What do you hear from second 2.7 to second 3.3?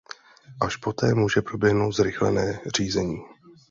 řízení.